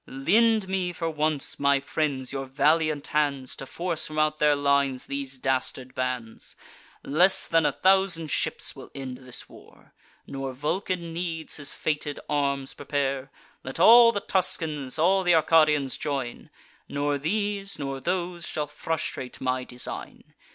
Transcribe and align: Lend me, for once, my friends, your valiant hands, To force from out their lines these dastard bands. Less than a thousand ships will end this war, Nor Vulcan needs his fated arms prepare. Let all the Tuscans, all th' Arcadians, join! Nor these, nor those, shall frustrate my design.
Lend 0.07 0.67
me, 0.67 0.91
for 0.93 1.11
once, 1.11 1.59
my 1.59 1.79
friends, 1.79 2.33
your 2.33 2.45
valiant 2.47 3.05
hands, 3.05 3.55
To 3.57 3.67
force 3.67 4.07
from 4.07 4.17
out 4.17 4.39
their 4.39 4.55
lines 4.55 5.05
these 5.05 5.37
dastard 5.37 5.93
bands. 5.93 6.55
Less 7.03 7.45
than 7.45 7.67
a 7.67 7.71
thousand 7.71 8.31
ships 8.31 8.75
will 8.75 8.89
end 8.95 9.19
this 9.19 9.47
war, 9.47 9.93
Nor 10.25 10.53
Vulcan 10.53 11.13
needs 11.13 11.57
his 11.57 11.73
fated 11.73 12.19
arms 12.27 12.73
prepare. 12.73 13.29
Let 13.63 13.79
all 13.79 14.11
the 14.11 14.21
Tuscans, 14.21 14.97
all 14.97 15.23
th' 15.23 15.35
Arcadians, 15.35 15.97
join! 15.97 16.49
Nor 16.89 17.19
these, 17.19 17.77
nor 17.77 17.99
those, 17.99 18.47
shall 18.47 18.65
frustrate 18.65 19.39
my 19.39 19.63
design. 19.63 20.33